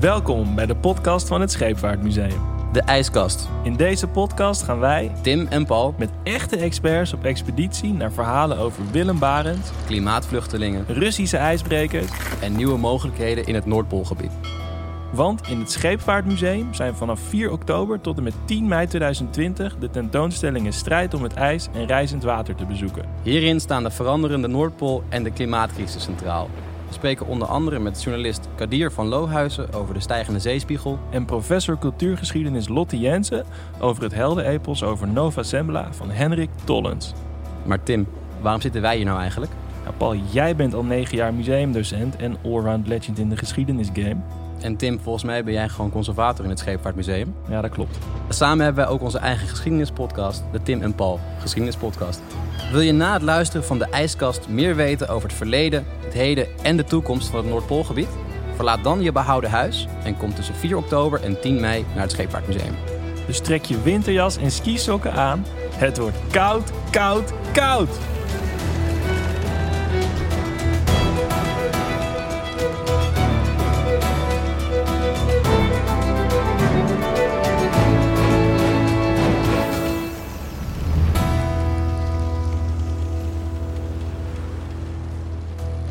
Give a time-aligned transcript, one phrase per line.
[0.00, 2.40] Welkom bij de podcast van het Scheepvaartmuseum.
[2.72, 3.48] De IJskast.
[3.62, 8.58] In deze podcast gaan wij Tim en Paul, met echte experts op expeditie naar verhalen
[8.58, 12.10] over Willem Barents, klimaatvluchtelingen Russische ijsbrekers.
[12.40, 14.30] en nieuwe mogelijkheden in het Noordpoolgebied.
[15.12, 19.90] Want in het Scheepvaartmuseum zijn vanaf 4 oktober tot en met 10 mei 2020 de
[19.90, 23.04] tentoonstellingen Strijd om het ijs en Reizend Water te bezoeken.
[23.22, 26.48] Hierin staan de veranderende Noordpool en de klimaatcrisis centraal.
[26.90, 30.98] We spreken onder andere met journalist Kadir van Lohuizen over de stijgende zeespiegel.
[31.10, 33.44] En professor cultuurgeschiedenis Lotte Jensen
[33.80, 37.12] over het heldenepos over Nova Zembla van Henrik Tollens.
[37.64, 38.06] Maar Tim,
[38.40, 39.52] waarom zitten wij hier nou eigenlijk?
[39.82, 44.20] Nou, Paul, jij bent al 9 jaar museumdocent en allround legend in de geschiedenisgame.
[44.60, 47.34] En Tim, volgens mij ben jij gewoon conservator in het Scheepvaartmuseum.
[47.48, 47.98] Ja, dat klopt.
[48.28, 52.22] Samen hebben wij ook onze eigen geschiedenispodcast, de Tim en Paul Geschiedenispodcast.
[52.70, 56.46] Wil je na het luisteren van de IJskast meer weten over het verleden, het heden
[56.62, 58.08] en de toekomst van het Noordpoolgebied?
[58.54, 62.10] Verlaat dan je behouden huis en kom tussen 4 oktober en 10 mei naar het
[62.10, 62.74] Scheepvaartmuseum.
[63.26, 65.46] Dus trek je winterjas en skisokken aan.
[65.74, 67.98] Het wordt koud, koud, koud!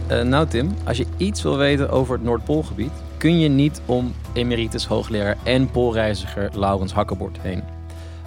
[0.09, 4.13] Eh, nou Tim, als je iets wil weten over het Noordpoolgebied, kun je niet om
[4.33, 7.63] emeritus hoogleraar en poolreiziger Laurens Hakkebord heen.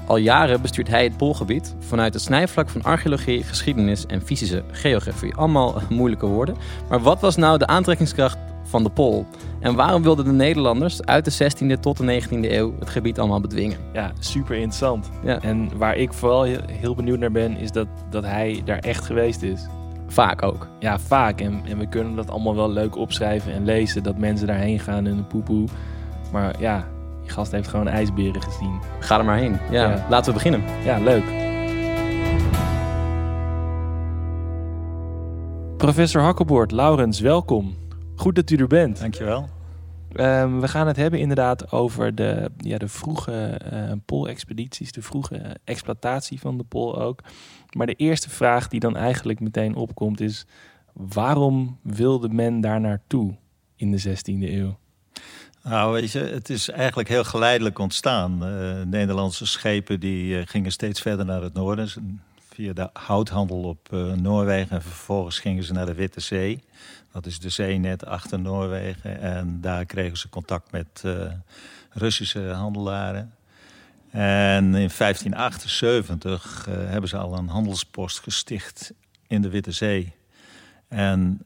[0.07, 5.35] Al jaren bestuurt hij het Poolgebied vanuit het snijvlak van archeologie, geschiedenis en fysische geografie.
[5.35, 6.57] Allemaal moeilijke woorden.
[6.89, 9.27] Maar wat was nou de aantrekkingskracht van de Pool?
[9.61, 13.41] En waarom wilden de Nederlanders uit de 16e tot de 19e eeuw het gebied allemaal
[13.41, 13.79] bedwingen?
[13.93, 15.11] Ja, super interessant.
[15.25, 15.41] Ja.
[15.41, 19.05] En waar ik vooral he- heel benieuwd naar ben, is dat, dat hij daar echt
[19.05, 19.67] geweest is.
[20.13, 20.67] Vaak ook.
[20.79, 21.41] Ja, vaak.
[21.41, 25.07] En, en we kunnen dat allemaal wel leuk opschrijven en lezen, dat mensen daarheen gaan
[25.07, 25.65] in een poepoe.
[26.33, 26.87] Maar ja,
[27.23, 28.81] die gast heeft gewoon ijsberen gezien.
[28.99, 29.59] Ga er maar heen.
[29.71, 30.07] Ja, Ja.
[30.09, 30.63] laten we beginnen.
[30.85, 31.25] Ja, leuk.
[35.77, 37.75] Professor Hakkeboord, Laurens, welkom.
[38.17, 39.01] Goed dat u er bent.
[39.01, 39.49] Dankjewel.
[40.15, 45.57] Ehm, we gaan het hebben inderdaad over de, ja, de vroege eh poolexpedities, de vroege
[45.65, 47.21] exploitatie van de pool ook.
[47.77, 50.47] Maar de eerste vraag die dan eigenlijk meteen opkomt is...
[50.93, 53.35] waarom wilde men daar naartoe
[53.77, 54.79] in de 16e eeuw?
[55.63, 58.45] Nou, weet je, het is eigenlijk heel geleidelijk ontstaan.
[58.45, 61.89] Eh, Nederlandse schepen die eh, gingen steeds verder naar het noorden.
[62.53, 64.77] Via de houthandel op eh, Noorwegen.
[64.77, 66.63] En vervolgens gingen ze naar de Witte Zee.
[67.13, 69.21] Dat is de zee net achter Noorwegen.
[69.21, 71.33] En daar kregen ze contact met eh,
[71.91, 73.35] Russische handelaren.
[74.11, 78.93] En in 1578 eh, hebben ze al een handelspost gesticht
[79.27, 80.13] in de Witte Zee.
[80.89, 81.41] En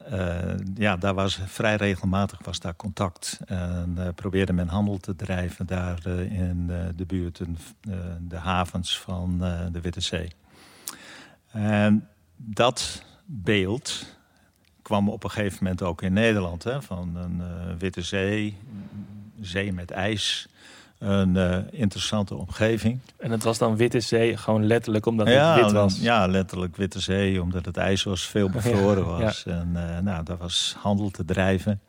[0.75, 3.39] ja, daar was vrij regelmatig was daar contact.
[3.45, 9.37] En probeerde men handel te drijven daar in de buurten, eh, de havens van
[9.71, 10.31] de Witte Zee.
[11.63, 14.05] En dat beeld
[14.81, 16.63] kwam op een gegeven moment ook in Nederland.
[16.63, 18.57] Hè, van een eh, Witte Zee,
[19.41, 20.47] zee met ijs.
[20.97, 22.99] Een eh, interessante omgeving.
[23.17, 25.99] En het was dan Witte Zee, gewoon letterlijk omdat Ja, het wit was.
[25.99, 29.45] ja, letterlijk Witte Zee, omdat het ijs was veel bevroren Ja, was.
[29.45, 31.81] En eh, nou, daar was handel te drijven.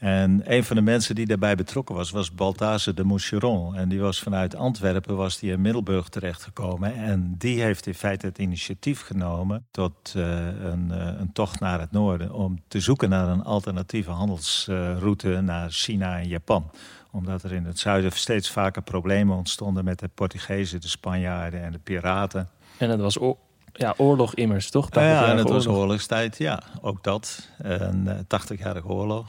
[0.00, 3.76] En een van de mensen die daarbij betrokken was, was Balthazar de Moucheron.
[3.76, 6.94] En die was vanuit Antwerpen was die in Middelburg terechtgekomen.
[6.94, 11.80] En die heeft in feite het initiatief genomen tot eh, een, eh, een tocht naar
[11.80, 12.32] het noorden...
[12.32, 16.70] om te zoeken naar een alternatieve handelsroute naar China en Japan
[17.12, 21.72] omdat er in het zuiden steeds vaker problemen ontstonden met de Portugezen, de Spanjaarden en
[21.72, 22.48] de piraten.
[22.78, 23.36] En het was oor-
[23.72, 24.88] ja, oorlog immers, toch?
[24.90, 25.80] Ja, en 80-jarige het was oorlog.
[25.80, 27.48] oorlogstijd, ja, ook dat.
[27.58, 29.26] Een eh, 80-jarige oorlog.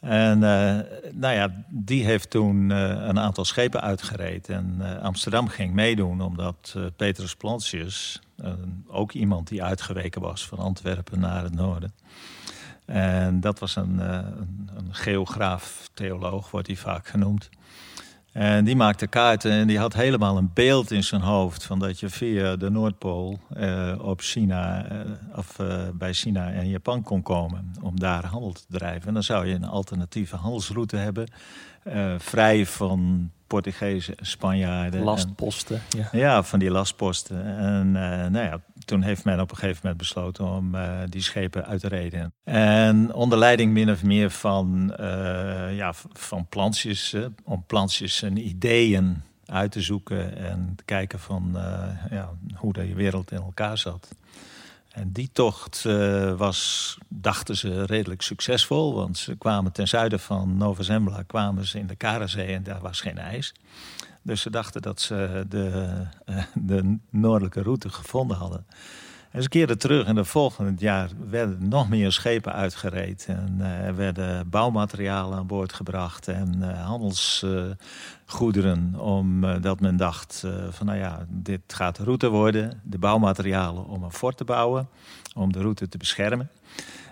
[0.00, 0.78] En eh,
[1.12, 4.48] nou ja, die heeft toen eh, een aantal schepen uitgereed.
[4.48, 8.20] En eh, Amsterdam ging meedoen omdat Petrus Plantius,
[8.86, 11.94] ook iemand die uitgeweken was van Antwerpen naar het noorden.
[12.84, 17.48] En dat was een, een, een geograaf, theoloog wordt hij vaak genoemd.
[18.32, 22.00] En die maakte kaarten en die had helemaal een beeld in zijn hoofd van dat
[22.00, 24.98] je via de Noordpool eh, op China, eh,
[25.36, 29.08] of eh, bij China en Japan kon komen om daar handel te drijven.
[29.08, 31.28] En dan zou je een alternatieve handelsroute hebben,
[32.18, 35.00] vrij van Portugezen, Spanjaarden.
[35.00, 35.82] en- Lastposten.
[35.88, 36.08] Ja.
[36.12, 37.44] ja, van die lastposten.
[37.58, 37.90] En
[38.32, 41.80] nou ja, toen heeft men op een gegeven moment besloten om eh, die schepen uit
[41.80, 42.32] te reden.
[42.44, 48.36] En onder leiding min of meer van, eh, ja, van plantjes, eh, om plantjes en
[48.36, 51.58] ideeën uit te zoeken en te kijken van
[52.10, 54.08] ja, hoe de wereld in elkaar zat.
[54.90, 58.94] En die tocht uh, was, dachten ze, redelijk succesvol.
[58.94, 62.80] Want ze kwamen ten zuiden van Nova Zembla kwamen ze in de Karazee en daar
[62.80, 63.54] was geen ijs.
[64.22, 65.92] Dus ze dachten dat ze de,
[66.26, 68.66] uh, de noordelijke route gevonden hadden.
[69.30, 73.24] En ze keerden terug en het volgende jaar werden nog meer schepen uitgereed.
[73.28, 78.94] En uh, er werden bouwmaterialen aan boord gebracht en uh, handelsgoederen.
[78.98, 82.80] Omdat men dacht van nou ja, dit gaat de route worden.
[82.84, 84.88] De bouwmaterialen om een fort te bouwen,
[85.34, 86.50] om de route te beschermen.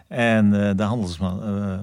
[0.09, 1.79] En uh, de, handelsman, uh,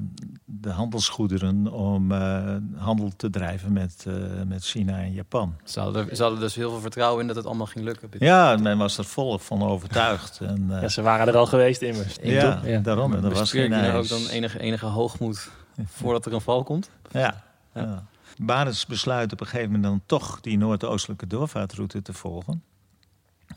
[0.45, 4.05] de handelsgoederen om uh, handel te drijven met,
[4.47, 5.55] met China en Japan.
[5.63, 8.09] Ze hadden, ze hadden, dus heel veel vertrouwen in dat het allemaal ging lukken.
[8.19, 10.39] Ja, men was er volop van overtuigd.
[10.39, 12.17] en, ja, ze waren er al geweest immers.
[12.21, 13.13] Ja, ja, daarom.
[13.13, 15.49] Er was geen je ook dan enige, enige hoogmoed
[15.85, 16.89] voordat er een val komt?
[17.11, 17.43] Ja.
[17.73, 17.81] ja.
[17.81, 18.03] ja.
[18.37, 22.63] Barens besluit op een gegeven moment dan toch die noordoostelijke doorvaartroute te volgen.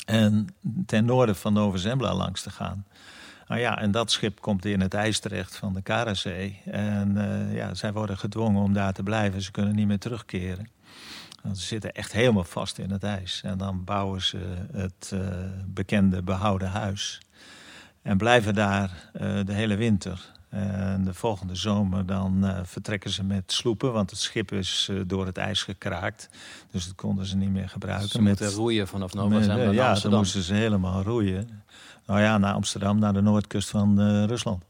[0.06, 0.46] En
[0.86, 2.86] ten noorden van Nova Zembla langs te gaan.
[3.48, 6.60] Nou ja, en dat schip komt in het ijs terecht van de Karazee.
[6.64, 9.42] En uh, ja, zij worden gedwongen om daar te blijven.
[9.42, 10.68] Ze kunnen niet meer terugkeren.
[11.42, 13.40] Ze zitten echt helemaal vast in het ijs.
[13.44, 14.38] En dan bouwen ze
[14.72, 15.20] het uh,
[15.66, 17.20] bekende behouden huis.
[18.02, 20.37] En blijven daar uh, de hele winter.
[20.48, 25.00] En de volgende zomer dan uh, vertrekken ze met sloepen, want het schip is uh,
[25.06, 26.28] door het ijs gekraakt.
[26.70, 28.08] Dus dat konden ze niet meer gebruiken.
[28.08, 30.10] Ze moeten roeien vanaf Nova Zembla naar Ja, Amsterdam.
[30.10, 31.62] dan moesten ze helemaal roeien.
[32.06, 34.62] Nou ja, naar Amsterdam, naar de noordkust van uh, Rusland.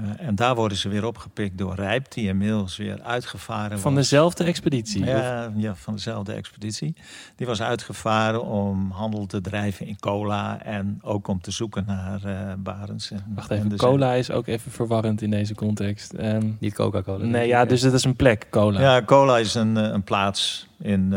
[0.00, 4.02] Uh, en daar worden ze weer opgepikt door Rijp, die inmiddels weer uitgevaren Van was.
[4.02, 5.04] dezelfde expeditie?
[5.04, 6.96] Ja, ja, van dezelfde expeditie.
[7.36, 12.20] Die was uitgevaren om handel te drijven in cola en ook om te zoeken naar
[12.26, 13.10] uh, Barents.
[13.10, 16.14] En, Wacht even, en cola is ook even verwarrend in deze context.
[16.18, 17.24] Um, Niet Coca-Cola.
[17.24, 18.80] Nee, ja, dus het is een plek, cola.
[18.80, 21.12] Ja, cola is een, een plaats in,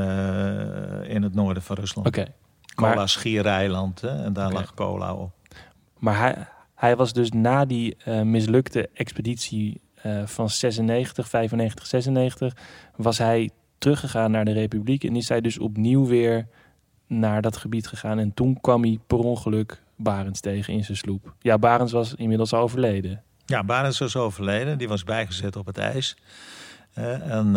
[1.03, 2.07] in het noorden van Rusland.
[2.07, 2.19] Oké.
[2.19, 2.33] Okay.
[2.75, 4.59] Cola maar, Schiereiland, hè, en daar okay.
[4.59, 5.31] lag cola op.
[5.97, 6.47] Maar hij,
[6.77, 12.53] hij was dus na die uh, mislukte expeditie uh, van 96, 95, 96...
[12.95, 15.03] was hij teruggegaan naar de Republiek...
[15.03, 16.47] en is hij dus opnieuw weer
[17.07, 18.19] naar dat gebied gegaan.
[18.19, 21.33] En toen kwam hij per ongeluk Barends tegen in zijn sloep.
[21.39, 23.23] Ja, Barends was inmiddels overleden.
[23.45, 24.77] Ja, Barends was overleden.
[24.77, 26.17] Die was bijgezet op het ijs.
[26.97, 27.53] Uh, en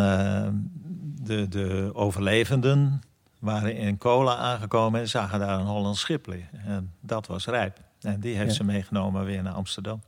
[1.22, 3.00] de, de overlevenden
[3.38, 6.60] waren in Cola aangekomen en zagen daar een Hollands schip liggen.
[6.64, 7.78] En dat was Rijp.
[8.00, 8.56] En die heeft ja.
[8.56, 10.02] ze meegenomen weer naar Amsterdam.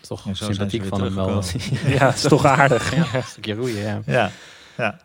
[0.00, 1.42] Toch en zo sympathiek van hem wel.
[1.98, 2.94] ja, het is toch aardig.
[2.94, 4.02] ja, een stukje roeien, ja.
[4.06, 4.30] ja.
[4.76, 5.00] ja.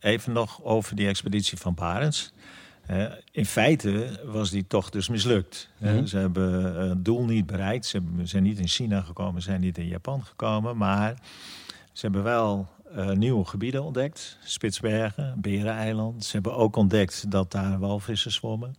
[0.00, 2.32] Even nog over die expeditie van Barents.
[2.90, 5.68] Uh, in feite was die toch dus mislukt.
[5.78, 5.98] Mm -hmm.
[5.98, 7.86] uh, ze hebben het doel niet bereikt.
[7.86, 10.76] Ze zijn niet in China gekomen, zijn niet in Japan gekomen.
[10.76, 11.14] Maar
[11.92, 14.38] ze hebben wel uh, nieuwe gebieden ontdekt.
[14.44, 16.24] Spitsbergen, Bereneiland.
[16.24, 18.74] Ze hebben ook ontdekt dat daar walvissen zwommen.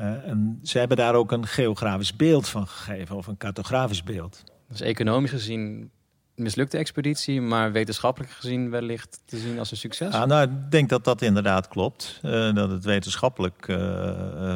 [0.00, 4.44] Uh, en ze hebben daar ook een geografisch beeld van gegeven, of een cartografisch beeld.
[4.68, 5.90] Dus economisch gezien
[6.34, 10.14] een mislukte expeditie, maar wetenschappelijk gezien wellicht te zien als een succes?
[10.14, 12.20] Ah, nou, ik denk dat dat inderdaad klopt.
[12.22, 13.76] Uh, dat het wetenschappelijk uh,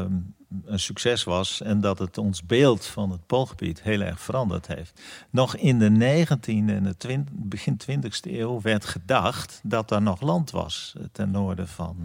[0.01, 4.67] um, een succes was en dat het ons beeld van het Poolgebied heel erg veranderd
[4.67, 5.01] heeft.
[5.31, 10.21] Nog in de 19e en de 20, begin 20e eeuw werd gedacht dat er nog
[10.21, 11.97] land was ten noorden van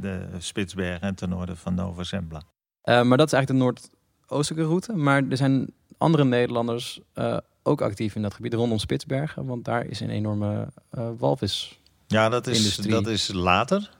[0.00, 2.42] de Spitsbergen en ten noorden van Nova Zembla.
[2.84, 3.54] Uh, maar dat is eigenlijk de
[4.26, 4.92] noordoostelijke route.
[4.92, 9.46] Maar er zijn andere Nederlanders uh, ook actief in dat gebied rondom Spitsbergen.
[9.46, 11.78] Want daar is een enorme uh, walvis.
[12.06, 13.90] Ja, dat is, dat is later.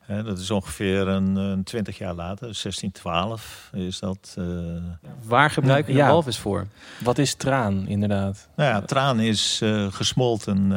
[0.00, 4.36] He, dat is ongeveer een, een 20 jaar later, 1612 is dat.
[5.24, 6.08] Waar gebruik je ja.
[6.08, 6.66] walvis voor?
[7.04, 8.48] Wat is traan, inderdaad?
[8.56, 10.74] Nou ja, traan is gesmolten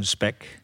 [0.00, 0.59] spek.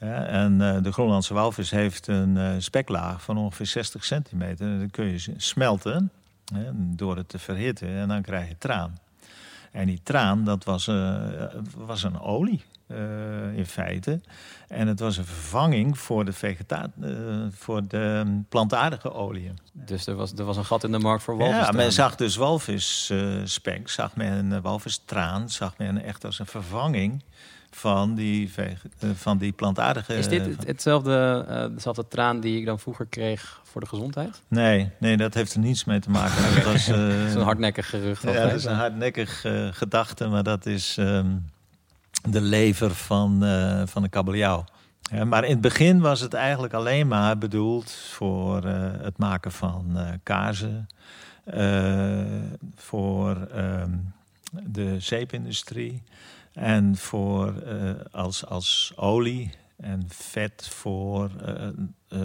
[0.00, 4.66] Ja, en uh, de Groenlandse walvis heeft een uh, speklaag van ongeveer 60 centimeter.
[4.66, 6.10] En dan kun je smelten
[6.54, 8.98] hè, door het te verhitten en dan krijg je traan.
[9.72, 11.22] En die traan, dat was, uh,
[11.76, 12.62] was een olie
[13.54, 14.20] in feite.
[14.68, 16.90] En het was een vervanging voor de, vegeta
[17.50, 19.58] voor de plantaardige oliën.
[19.72, 21.66] Dus er was, er was een gat in de markt voor walvis.
[21.66, 27.22] Ja, men zag dus walvisspek, zag men walvistraan, zag men echt als een vervanging
[27.70, 28.52] van die,
[29.14, 30.14] van die plantaardige...
[30.14, 34.42] Is dit hetzelfde, uh, dezelfde traan die ik dan vroeger kreeg voor de gezondheid?
[34.48, 36.54] Nee, nee dat heeft er niets mee te maken.
[36.54, 38.22] dat was, uh, is een hardnekkig gerucht.
[38.22, 41.44] Ja, dat is een hardnekkig uh, gedachte, maar dat is um,
[42.28, 43.44] de lever van,
[43.86, 44.64] van de kabeljauw.
[45.10, 48.64] Ja, maar in het begin was het eigenlijk alleen maar bedoeld voor
[49.02, 50.88] het maken van kaarsen,
[52.76, 54.12] voor um,
[54.50, 56.02] de zeepindustrie...
[56.58, 61.68] En voor, uh, als, als olie En vet voor uh,
[62.08, 62.20] uh,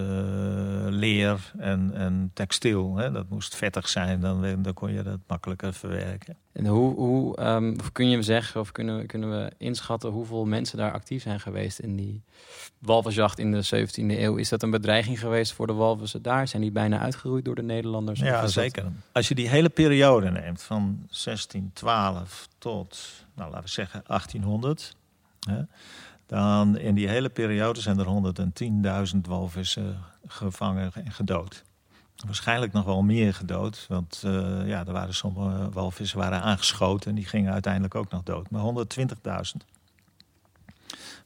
[0.89, 2.95] leer en, en textiel.
[2.95, 3.11] Hè?
[3.11, 6.37] Dat moest vettig zijn, dan, dan kon je dat makkelijker verwerken.
[6.51, 10.77] En hoe, hoe um, kun je zeggen, of kunnen, we, kunnen we inschatten hoeveel mensen
[10.77, 12.23] daar actief zijn geweest in die
[12.79, 14.35] walvisjacht in de 17e eeuw?
[14.35, 16.47] Is dat een bedreiging geweest voor de walvissen daar?
[16.47, 18.19] Zijn die bijna uitgeroeid door de Nederlanders?
[18.19, 18.85] Ja, zeker.
[19.11, 20.81] Als je die hele periode neemt, van
[21.23, 24.95] 1612 tot, nou, laten we zeggen, 1800...
[25.43, 25.61] Hè,
[26.25, 28.35] dan in die hele periode zijn er
[29.13, 31.63] 110.000 walvissen gevangen en gedood.
[32.25, 37.15] Waarschijnlijk nog wel meer gedood, want uh, ja, er waren sommige walvissen waren aangeschoten en
[37.15, 38.49] die gingen uiteindelijk ook nog dood.
[38.49, 39.72] Maar 120.000.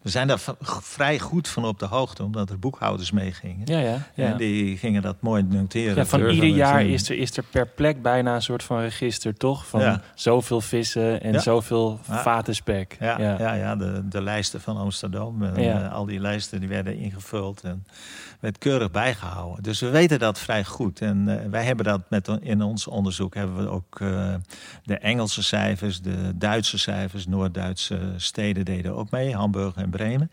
[0.02, 0.40] We zijn daar
[0.82, 3.66] vrij goed van op de hoogte, omdat er boekhouders meegingen.
[3.66, 4.26] Ja, ja, ja.
[4.26, 5.96] En die gingen dat mooi noteren.
[5.96, 9.38] Ja, van ieder jaar is er, is er per plek bijna een soort van register,
[9.38, 9.68] toch?
[9.68, 12.98] Van zoveel vissen en zoveel vaten spek.
[13.00, 13.54] Ja, ja.
[13.54, 15.44] ja, de, de lijsten van Amsterdam.
[15.44, 17.86] En, uh, al die lijsten die werden ingevuld en
[18.40, 19.64] werd keurig bijgehouden.
[19.64, 21.02] Dus we weten dat vrij goed.
[21.02, 24.34] En uh, wij hebben dat met, in ons onderzoek hebben we ook uh,
[24.84, 30.32] de Engelse cijfers, de Duitse cijfers, Noord-Duitse steden deden ook mee, Hamburg en Bremen.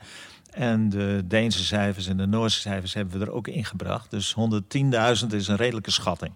[0.50, 4.10] En de Deense cijfers en de Noorse cijfers hebben we er ook ingebracht.
[4.10, 4.36] Dus
[5.22, 6.34] 110.000 is een redelijke schatting.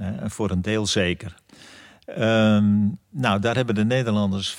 [0.00, 1.34] Uh, voor een deel zeker.
[2.18, 4.56] Um, nou, daar hebben de Nederlanders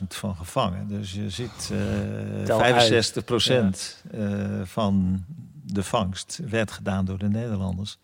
[0.00, 0.88] 75.000 van gevangen.
[0.88, 4.18] Dus je ziet, uh, 65 procent ja.
[4.18, 5.24] uh, van
[5.64, 7.98] de vangst werd gedaan door de Nederlanders.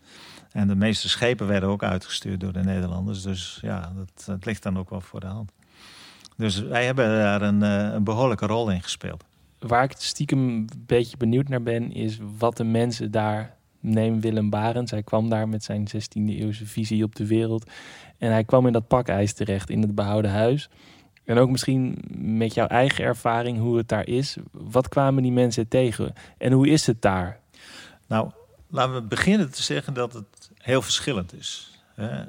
[0.53, 3.23] En de meeste schepen werden ook uitgestuurd door de Nederlanders.
[3.23, 5.53] Dus ja, dat, dat ligt dan ook wel voor de hand.
[6.39, 9.25] Dus wij hebben daar een, uh, een behoorlijke rol in gespeeld.
[9.59, 14.51] Waar ik stiekem een beetje benieuwd naar ben, is wat de mensen daar neem Willem
[14.51, 14.91] Barend.
[14.91, 17.71] Hij kwam daar met zijn 16e eeuwse visie op de wereld.
[18.19, 20.69] En hij kwam in dat pakijs terecht in het behouden huis.
[21.25, 24.37] En ook misschien met jouw eigen ervaring hoe het daar is.
[24.53, 27.41] Wat kwamen die mensen tegen en hoe is het daar?
[28.07, 28.31] Nou,
[28.69, 31.78] laten we beginnen te zeggen dat het heel verschillend is.
[31.99, 32.29] Er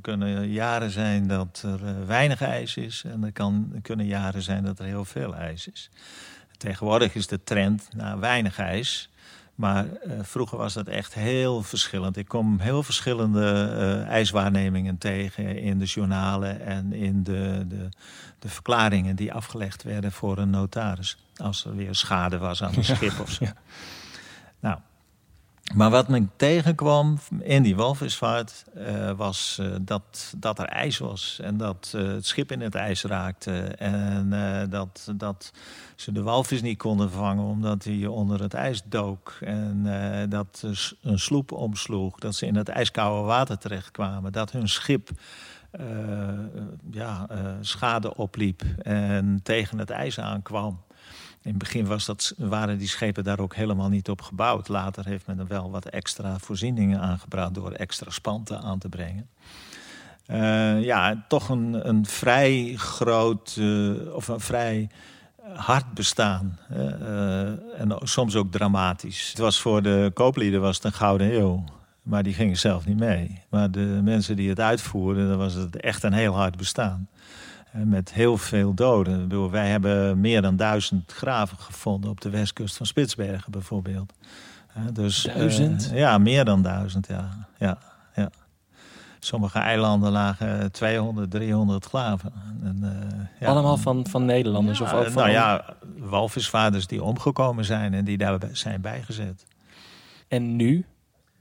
[0.00, 4.64] kunnen jaren zijn dat er eh, weinig ijs is en er kan, kunnen jaren zijn
[4.64, 5.90] dat er heel veel ijs is.
[6.56, 9.10] Tegenwoordig is de trend naar weinig ijs.
[9.54, 12.16] Maar uh, vroeger was dat echt heel verschillend.
[12.16, 17.88] Ik kom heel verschillende uh, ijswaarnemingen tegen in de journalen en in de, de,
[18.38, 21.16] de, verklaringen die afgelegd werden voor een notaris.
[21.36, 23.44] Als er weer schade was aan een schip of zo.
[23.44, 23.54] Ja.
[24.60, 24.78] Nou,
[25.74, 31.38] maar wat me tegenkwam in die walvisvaart uh, was uh, dat, dat er ijs was.
[31.42, 33.60] En dat uh, het schip in het ijs raakte.
[33.78, 34.30] En
[34.70, 35.52] dat, dat
[35.94, 39.38] ze de walvis niet konden vangen omdat hij onder het ijs dook.
[39.40, 39.86] En
[40.28, 40.64] dat
[41.02, 42.18] een sloep omsloeg.
[42.18, 44.32] Dat ze in het ijskoude water terechtkwamen.
[44.32, 45.10] Dat hun schip
[46.90, 47.26] ja,
[47.60, 50.84] schade opliep en tegen het ijs aankwam.
[51.46, 54.68] In het begin was dat, waren die schepen daar ook helemaal niet op gebouwd.
[54.68, 59.28] Later heeft men er wel wat extra voorzieningen aangebracht door extra spanten aan te brengen.
[60.30, 64.88] Uh, ja, toch een, een vrij groot uh, of een vrij
[65.54, 66.58] hard bestaan.
[66.72, 69.28] Uh, en soms ook dramatisch.
[69.28, 71.64] Het was voor de kooplieden was het een gouden eeuw.
[72.02, 73.42] Maar die gingen zelf niet mee.
[73.48, 77.08] Maar de mensen die het uitvoerden, dan was het echt een heel hard bestaan
[77.84, 79.50] met heel veel doden.
[79.50, 84.12] wij hebben meer dan duizend graven gevonden op de westkust van Spitsbergen bijvoorbeeld.
[84.92, 85.90] dus, duizend?
[85.92, 87.46] Uh, ja, meer dan duizend, ja.
[87.58, 87.78] ja,
[88.14, 88.30] ja.
[89.18, 92.32] Sommige eilanden lagen 200, 300 graven.
[92.62, 92.90] En, uh,
[93.40, 93.46] ja.
[93.46, 94.78] Allemaal van, van Nederlanders?
[94.78, 95.22] Ja, of ook van...
[95.22, 99.46] Nou ja, walvisvaders die omgekomen zijn en die daar zijn bijgezet.
[100.28, 100.84] En nu?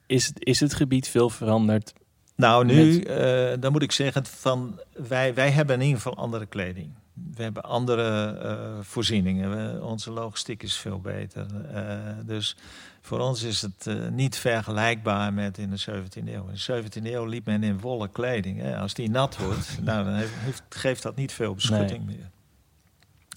[0.08, 1.94] Is, is het gebied veel veranderd
[2.36, 6.46] nou, nu, uh, dan moet ik zeggen, van, wij, wij hebben in ieder geval andere
[6.46, 6.92] kleding.
[7.36, 9.50] We hebben andere uh, voorzieningen.
[9.50, 11.46] We, onze logistiek is veel beter.
[11.74, 11.92] Uh,
[12.26, 12.56] dus
[13.02, 16.48] voor ons is het niet vergelijkbaar met in de 17e eeuw.
[16.48, 18.60] In de 17e eeuw liep men in wollen kleding.
[18.60, 18.78] Hè.
[18.78, 22.18] Als die nat wordt, nou, dan heeft, geeft dat niet veel beschutting nee.
[22.18, 22.30] meer.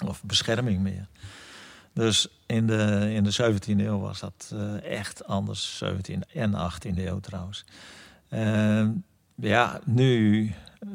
[0.09, 1.07] Of bescherming meer.
[1.93, 5.83] Dus in de, in de 17e eeuw was dat echt anders.
[5.85, 7.65] 17e en 18e eeuw trouwens.
[8.31, 8.89] Uh,
[9.35, 10.43] ja, nu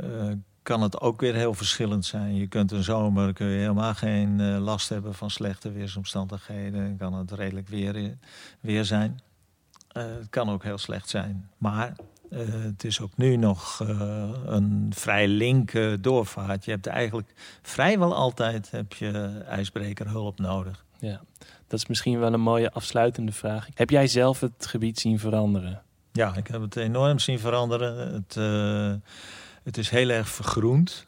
[0.01, 0.31] uh,
[0.63, 2.35] kan het ook weer heel verschillend zijn.
[2.35, 6.97] Je kunt een zomer kun je helemaal geen uh, last hebben van slechte weersomstandigheden.
[6.97, 8.17] Kan het redelijk weer,
[8.59, 9.19] weer zijn.
[9.87, 11.49] Eh, het kan ook heel slecht zijn.
[11.57, 11.93] Maar
[12.29, 13.79] het is ook nu nog
[14.45, 16.65] een vrij linke doorvaart.
[16.65, 20.85] Je hebt eigenlijk vrijwel altijd heb je ijsbrekerhulp nodig.
[20.99, 21.21] Ja,
[21.67, 23.67] dat is misschien wel een mooie afsluitende vraag.
[23.73, 25.81] Heb jij zelf het gebied zien veranderen?
[26.15, 28.13] Ja, ik heb het enorm zien veranderen.
[28.13, 28.93] Het, uh,
[29.63, 31.05] het is heel erg vergroend.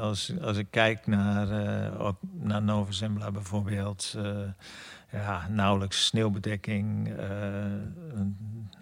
[0.00, 4.38] Als, als ik kijk naar, uh, ook naar Nova Zembla bijvoorbeeld, uh,
[5.12, 7.12] ja, nauwelijks sneeuwbedekking.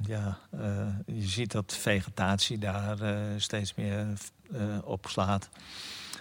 [0.06, 0.38] Ja,
[1.06, 2.98] je ziet dat vegetatie daar
[3.36, 4.06] steeds meer
[4.84, 5.48] opslaat.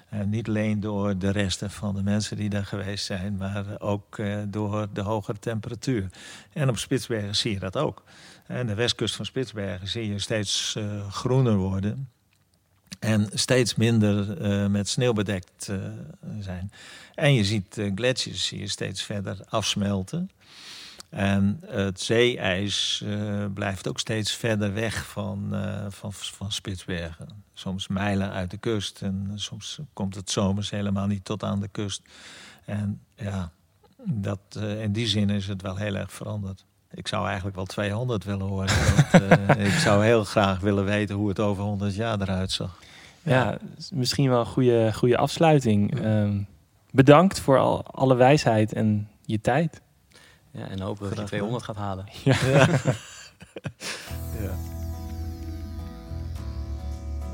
[0.09, 4.21] En niet alleen door de resten van de mensen die daar geweest zijn, maar ook
[4.47, 6.09] door de hogere temperatuur.
[6.53, 8.03] En op Spitsbergen zie je dat ook.
[8.51, 10.77] En de westkust van Spitsbergen zie je steeds
[11.09, 12.09] groener worden.
[12.99, 15.77] En steeds minder uh, met sneeuw bedekt uh,
[16.39, 16.71] zijn.
[17.15, 20.29] En je ziet gletsjers zie je steeds verder afsmelten.
[21.09, 23.03] En het zeeijs
[23.53, 25.55] blijft ook steeds verder weg van,
[25.89, 27.27] van, van Spitsbergen.
[27.53, 29.01] Soms mijlen uit de kust.
[29.01, 32.01] En soms komt het zomers helemaal niet tot aan de kust.
[32.65, 33.51] En ja,
[34.05, 34.39] dat,
[34.79, 36.65] in die zin is het wel heel erg veranderd.
[36.93, 38.69] Ik zou eigenlijk wel 200 willen horen.
[39.11, 42.79] Want, ik zou heel graag willen weten hoe het over 100 jaar eruit zag.
[43.23, 43.57] Ja,
[43.93, 46.05] misschien wel een goede, goede afsluiting.
[46.05, 46.47] Um,
[46.91, 49.81] bedankt voor al, alle wijsheid en je tijd.
[50.51, 52.05] Ja, en hopen dat je 200 gaat halen.
[52.23, 52.35] Ja.
[52.45, 52.67] ja.
[54.41, 54.51] ja.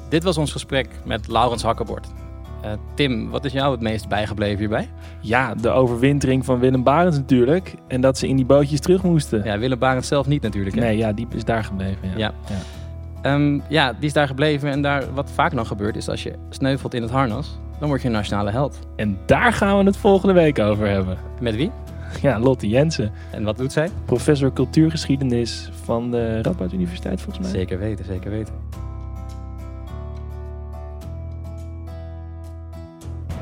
[0.09, 2.07] Dit was ons gesprek met Laurens Hakkerbord.
[2.65, 4.89] Uh, Tim, wat is jou het meest bijgebleven hierbij?
[5.21, 7.75] Ja, de overwintering van Willem Barends natuurlijk.
[7.87, 9.43] En dat ze in die bootjes terug moesten.
[9.43, 10.75] Ja, Willem Barends zelf niet natuurlijk.
[10.75, 10.81] Hè?
[10.81, 12.09] Nee, ja, die is daar gebleven.
[12.17, 12.33] ja.
[12.49, 12.57] ja.
[13.23, 14.69] Um, ja, die is daar gebleven.
[14.69, 18.01] En daar, wat vaak nog gebeurt, is als je sneuvelt in het harnas, dan word
[18.01, 18.79] je een nationale held.
[18.95, 21.17] En daar gaan we het volgende week over hebben.
[21.41, 21.71] Met wie?
[22.21, 23.11] Ja, Lotte Jensen.
[23.31, 23.89] En wat doet zij?
[24.05, 27.59] Professor cultuurgeschiedenis van de Radboud Universiteit, volgens mij.
[27.59, 28.53] Zeker weten, zeker weten.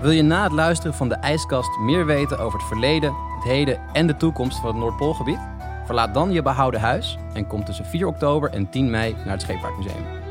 [0.05, 3.79] Wil je na het luisteren van de ijskast meer weten over het verleden, het heden
[3.93, 5.39] en de toekomst van het Noordpoolgebied?
[5.85, 9.41] Verlaat dan je behouden huis en kom tussen 4 oktober en 10 mei naar het
[9.41, 10.24] Scheepvaartmuseum.